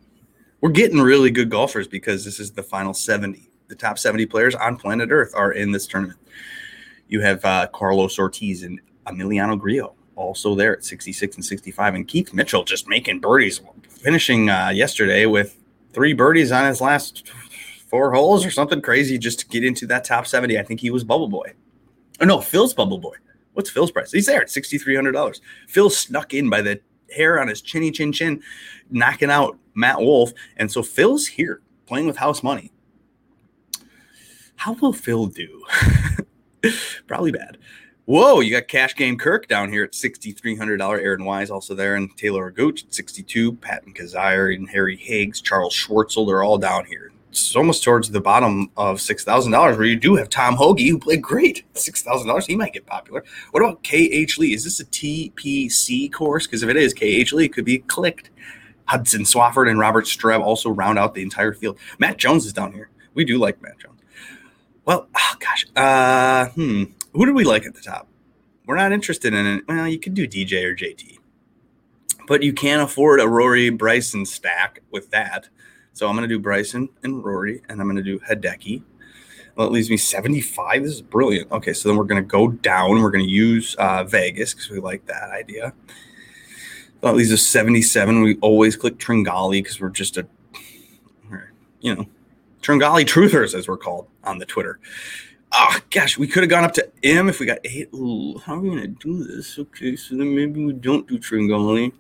We're 0.61 0.71
getting 0.71 1.01
really 1.01 1.31
good 1.31 1.51
golfers 1.51 1.89
because 1.89 2.25
this 2.25 2.41
is 2.41 2.51
the 2.53 2.63
final 2.63 2.93
70. 2.93 3.49
The 3.69 3.75
top 3.75 3.99
70 3.99 4.27
players 4.27 4.55
on 4.55 4.77
planet 4.77 5.11
Earth 5.11 5.33
are 5.35 5.53
in 5.53 5.73
this 5.73 5.87
tournament. 5.87 6.19
You 7.11 7.21
have 7.21 7.45
uh, 7.45 7.67
Carlos 7.73 8.19
Ortiz 8.19 8.63
and 8.63 8.81
Emiliano 9.07 9.59
Grillo 9.59 9.95
also 10.21 10.55
there 10.55 10.77
at 10.77 10.85
66 10.85 11.37
and 11.37 11.45
65. 11.45 11.95
And 11.95 12.07
Keith 12.07 12.33
Mitchell 12.33 12.63
just 12.63 12.87
making 12.87 13.21
birdies, 13.21 13.61
finishing 13.89 14.49
uh, 14.49 14.69
yesterday 14.69 15.27
with 15.27 15.57
three 15.93 16.13
birdies 16.13 16.53
on 16.53 16.67
his 16.67 16.81
last 16.81 17.29
four 17.89 18.13
holes 18.13 18.47
or 18.47 18.51
something 18.51 18.81
crazy 18.81 19.19
just 19.19 19.41
to 19.41 19.49
get 19.49 19.65
into 19.65 19.87
that 19.89 20.05
top 20.05 20.27
70. 20.27 20.59
I 20.59 20.63
think 20.63 20.81
he 20.81 20.91
was 20.91 21.03
Bubble 21.03 21.29
Boy. 21.29 21.53
Oh, 22.21 22.27
no, 22.27 22.41
Phil's 22.41 22.75
Bubble 22.75 22.99
Boy. 22.99 23.17
What's 23.55 23.71
Phil's 23.71 23.91
price? 23.91 24.13
He's 24.13 24.27
there 24.27 24.43
at 24.43 24.49
$6,300. 24.49 25.41
Phil 25.67 25.91
snuck 25.91 26.33
in 26.33 26.49
by 26.49 26.63
the 26.63 26.81
hair 27.11 27.41
on 27.41 27.49
his 27.49 27.61
chinny 27.61 27.91
chin 27.91 28.13
chin, 28.13 28.43
knocking 28.91 29.31
out 29.31 29.59
Matt 29.75 29.99
Wolff. 29.99 30.33
And 30.57 30.71
so 30.71 30.83
Phil's 30.83 31.27
here 31.27 31.61
playing 31.87 32.07
with 32.07 32.17
house 32.17 32.43
money. 32.45 32.71
How 34.55 34.75
will 34.75 34.93
Phil 34.93 35.27
do? 35.27 35.65
Probably 37.07 37.33
bad. 37.33 37.59
Whoa, 38.07 38.41
you 38.41 38.51
got 38.51 38.67
Cash 38.67 38.97
Game 38.97 39.17
Kirk 39.17 39.47
down 39.47 39.71
here 39.71 39.85
at 39.85 39.93
$6,300. 39.93 40.81
Aaron 41.01 41.25
Wise 41.25 41.51
also 41.51 41.75
there, 41.75 41.95
and 41.95 42.17
Taylor 42.17 42.51
Gooch 42.51 42.85
at 42.85 42.93
62 42.93 43.53
Patton 43.53 43.95
Kizzire 43.95 44.55
and 44.55 44.69
Harry 44.69 44.97
Higgs, 44.97 45.41
Charles 45.41 45.75
Schwartzel, 45.75 46.27
they're 46.27 46.43
all 46.43 46.59
down 46.59 46.87
here. 46.87 47.13
It's 47.31 47.55
almost 47.55 47.85
towards 47.85 48.11
the 48.11 48.21
bottom 48.21 48.71
of 48.77 48.99
$6,000 48.99 49.53
where 49.77 49.85
you 49.85 49.95
do 49.95 50.17
have 50.17 50.29
Tom 50.29 50.57
Hoge, 50.57 50.89
who 50.89 50.99
played 50.99 51.23
great. 51.23 51.65
$6,000, 51.75 52.47
he 52.47 52.57
might 52.57 52.73
get 52.73 52.87
popular. 52.87 53.25
What 53.53 53.63
about 53.63 53.85
KH 53.85 54.39
Lee? 54.39 54.55
Is 54.55 54.65
this 54.65 54.81
a 54.81 54.85
TPC 54.87 56.13
course? 56.13 56.49
Because 56.49 56.65
if 56.65 56.69
it 56.69 56.77
is, 56.77 56.93
KH 56.93 57.33
Lee 57.33 57.49
could 57.49 57.65
be 57.65 57.79
clicked. 57.79 58.31
Hudson 58.87 59.23
Swafford 59.23 59.71
and 59.71 59.79
Robert 59.79 60.07
Streb 60.07 60.41
also 60.41 60.71
round 60.71 60.99
out 60.99 61.15
the 61.15 61.23
entire 61.23 61.53
field. 61.53 61.79
Matt 62.01 62.17
Jones 62.17 62.45
is 62.45 62.53
down 62.53 62.73
here. 62.73 62.91
We 63.15 63.25
do 63.25 63.39
like 63.39 63.63
Matt 63.63 63.79
Jones. 63.79 64.01
Well, 64.85 65.09
gosh, 65.51 65.67
uh, 65.77 66.47
hmm, 66.51 66.85
who 67.13 67.27
do 67.27 67.35
we 67.35 67.45
like 67.45 67.65
at 67.65 67.75
the 67.75 67.81
top? 67.81 68.09
We're 68.67 68.77
not 68.77 68.93
interested 68.93 69.35
in 69.35 69.47
it. 69.47 69.65
Well, 69.69 69.89
you 69.89 69.99
could 69.99 70.15
do 70.15 70.29
DJ 70.29 70.65
or 70.65 70.77
JT, 70.77 71.19
but 72.27 72.43
you 72.43 72.53
can't 72.53 72.83
afford 72.83 73.21
a 73.21 73.29
Rory 73.29 73.71
Bryson 73.71 74.25
stack 74.27 74.83
with 74.91 75.11
that. 75.11 75.49
So 75.93 76.09
I'm 76.09 76.15
going 76.17 76.29
to 76.29 76.35
do 76.35 76.39
Bryson 76.39 76.89
and 77.03 77.25
Rory, 77.25 77.63
and 77.69 77.81
I'm 77.81 77.87
going 77.87 77.97
to 77.97 78.03
do 78.03 78.21
Hideki. 78.21 78.83
Well, 79.57 79.67
it 79.67 79.73
leaves 79.73 79.91
me 79.91 79.97
75. 79.97 80.85
This 80.85 80.93
is 80.93 81.03
brilliant. 81.03 81.51
Okay, 81.51 81.73
so 81.73 81.89
then 81.89 81.99
we're 81.99 82.05
going 82.05 82.23
to 82.23 82.27
go 82.27 82.49
down. 82.49 83.03
We're 83.03 83.11
going 83.11 83.25
to 83.25 83.31
use 83.31 83.75
uh, 83.75 84.05
Vegas 84.05 84.55
because 84.55 84.71
we 84.71 84.79
like 84.79 85.07
that 85.07 85.31
idea. 85.31 85.75
Well, 87.01 87.13
That 87.13 87.19
leaves 87.19 87.33
us 87.33 87.43
77. 87.43 88.23
We 88.23 88.37
always 88.37 88.77
click 88.77 88.99
Tringali 88.99 89.63
because 89.63 89.81
we're 89.81 89.91
just 89.91 90.17
a, 90.17 90.27
you 91.81 91.95
know, 91.97 92.07
Tringali 92.63 93.05
truthers, 93.05 93.55
as 93.55 93.67
we're 93.67 93.77
called 93.77 94.07
on 94.23 94.39
the 94.39 94.47
Twitter. 94.47 94.79
Oh 95.53 95.79
gosh, 95.91 96.17
we 96.17 96.29
could 96.29 96.43
have 96.43 96.51
gone 96.51 96.65
up 96.65 96.73
to 96.75 96.89
M 97.03 97.29
if 97.29 97.41
we 97.41 97.47
got 97.47 97.59
eight. 97.65 97.89
Ooh, 97.95 98.39
how 98.39 98.55
are 98.55 98.61
we 98.61 98.71
gonna 98.71 98.87
do 98.87 99.25
this? 99.25 99.59
Okay, 99.59 99.97
so 99.97 100.17
then 100.17 100.35
maybe 100.35 100.65
we 100.65 100.73
don't 100.73 101.09
do 101.09 101.19
Tringali. 101.19 101.93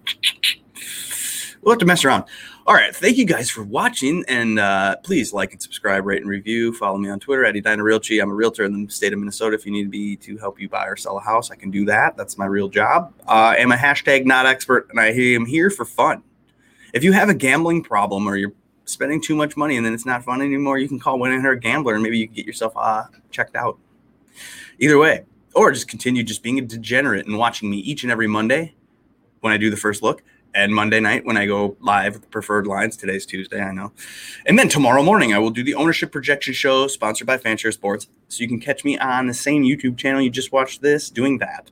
We'll 1.60 1.74
have 1.74 1.80
to 1.80 1.86
mess 1.86 2.04
around. 2.04 2.24
All 2.66 2.74
right, 2.74 2.94
thank 2.94 3.16
you 3.16 3.24
guys 3.24 3.50
for 3.50 3.62
watching, 3.62 4.24
and 4.28 4.58
uh, 4.58 4.96
please 5.02 5.32
like 5.32 5.52
and 5.52 5.60
subscribe, 5.60 6.06
rate 6.06 6.20
and 6.20 6.30
review. 6.30 6.72
Follow 6.72 6.96
me 6.96 7.10
on 7.10 7.18
Twitter 7.18 7.44
at 7.44 7.56
Edina 7.56 7.82
Realty. 7.82 8.20
I'm 8.20 8.30
a 8.30 8.34
realtor 8.34 8.64
in 8.64 8.86
the 8.86 8.90
state 8.90 9.12
of 9.12 9.18
Minnesota. 9.18 9.56
If 9.56 9.66
you 9.66 9.72
need 9.72 9.90
me 9.90 10.16
to 10.16 10.38
help 10.38 10.60
you 10.60 10.68
buy 10.68 10.86
or 10.86 10.96
sell 10.96 11.18
a 11.18 11.20
house, 11.20 11.50
I 11.50 11.56
can 11.56 11.70
do 11.70 11.84
that. 11.86 12.16
That's 12.16 12.38
my 12.38 12.46
real 12.46 12.68
job. 12.68 13.12
Uh, 13.26 13.30
I 13.30 13.56
am 13.56 13.72
a 13.72 13.76
hashtag 13.76 14.24
not 14.24 14.46
expert, 14.46 14.88
and 14.90 15.00
I 15.00 15.08
am 15.08 15.44
here 15.44 15.68
for 15.68 15.84
fun. 15.84 16.22
If 16.94 17.02
you 17.04 17.12
have 17.12 17.28
a 17.28 17.34
gambling 17.34 17.82
problem 17.82 18.26
or 18.26 18.36
you're 18.36 18.52
spending 18.90 19.20
too 19.20 19.34
much 19.34 19.56
money 19.56 19.76
and 19.76 19.86
then 19.86 19.94
it's 19.94 20.06
not 20.06 20.24
fun 20.24 20.40
anymore, 20.40 20.78
you 20.78 20.88
can 20.88 20.98
call 20.98 21.18
1 21.18 21.30
800 21.32 21.56
Gambler 21.56 21.94
and 21.94 22.02
maybe 22.02 22.18
you 22.18 22.26
can 22.26 22.34
get 22.34 22.46
yourself 22.46 22.72
uh, 22.76 23.04
checked 23.30 23.56
out. 23.56 23.78
Either 24.78 24.98
way, 24.98 25.24
or 25.54 25.72
just 25.72 25.88
continue 25.88 26.22
just 26.22 26.42
being 26.42 26.58
a 26.58 26.62
degenerate 26.62 27.26
and 27.26 27.36
watching 27.36 27.70
me 27.70 27.78
each 27.78 28.02
and 28.02 28.12
every 28.12 28.26
Monday 28.26 28.74
when 29.40 29.52
I 29.52 29.56
do 29.56 29.70
the 29.70 29.76
first 29.76 30.02
look 30.02 30.22
and 30.54 30.74
Monday 30.74 31.00
night 31.00 31.24
when 31.24 31.36
I 31.36 31.46
go 31.46 31.76
live 31.80 32.14
with 32.14 32.22
the 32.22 32.28
preferred 32.28 32.66
lines. 32.66 32.96
Today's 32.96 33.26
Tuesday, 33.26 33.60
I 33.60 33.72
know. 33.72 33.92
And 34.46 34.58
then 34.58 34.68
tomorrow 34.68 35.02
morning, 35.02 35.32
I 35.32 35.38
will 35.38 35.50
do 35.50 35.62
the 35.62 35.74
ownership 35.74 36.12
projection 36.12 36.54
show 36.54 36.86
sponsored 36.86 37.26
by 37.26 37.38
Fanshare 37.38 37.72
Sports. 37.72 38.08
So 38.28 38.42
you 38.42 38.48
can 38.48 38.60
catch 38.60 38.84
me 38.84 38.98
on 38.98 39.26
the 39.26 39.34
same 39.34 39.64
YouTube 39.64 39.96
channel 39.96 40.20
you 40.20 40.30
just 40.30 40.52
watched 40.52 40.82
this 40.82 41.10
doing 41.10 41.38
that. 41.38 41.70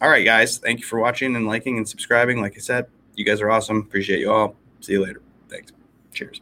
All 0.00 0.08
right, 0.08 0.24
guys. 0.24 0.58
Thank 0.58 0.80
you 0.80 0.86
for 0.86 0.98
watching 0.98 1.36
and 1.36 1.46
liking 1.46 1.76
and 1.76 1.88
subscribing. 1.88 2.40
Like 2.40 2.54
I 2.56 2.60
said, 2.60 2.86
you 3.14 3.24
guys 3.24 3.40
are 3.40 3.50
awesome. 3.50 3.78
Appreciate 3.78 4.20
you 4.20 4.32
all. 4.32 4.56
See 4.80 4.92
you 4.92 5.04
later. 5.04 5.20
Thanks. 5.48 5.72
Cheers. 6.12 6.40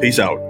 Peace 0.00 0.18
out. 0.20 0.45